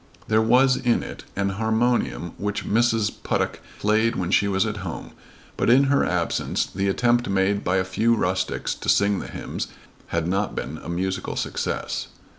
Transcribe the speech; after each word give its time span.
There 0.27 0.41
was 0.41 0.77
in 0.77 1.03
it 1.03 1.25
an 1.35 1.49
harmonium 1.49 2.33
which 2.39 2.65
Mrs. 2.65 3.11
Puttock 3.21 3.59
played 3.77 4.15
when 4.15 4.31
she 4.31 4.47
was 4.47 4.65
at 4.65 4.77
home, 4.77 5.11
but 5.57 5.69
in 5.69 5.83
her 5.93 6.03
absence 6.03 6.65
the 6.65 6.87
attempt 6.87 7.29
made 7.29 7.63
by 7.63 7.75
a 7.77 7.83
few 7.83 8.15
rustics 8.15 8.73
to 8.73 8.89
sing 8.89 9.19
the 9.19 9.27
hymns 9.27 9.67
had 10.07 10.27
not 10.27 10.55
been 10.55 10.79
a 10.81 10.89
musical 10.89 11.35
success. 11.35 12.07